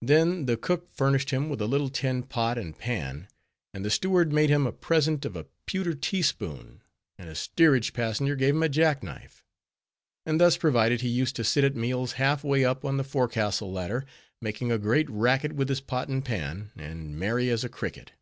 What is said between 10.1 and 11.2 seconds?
And thus provided, he